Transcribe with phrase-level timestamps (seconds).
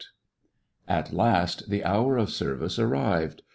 [0.01, 0.03] A
[0.93, 3.43] striking At last the hour of service arrived.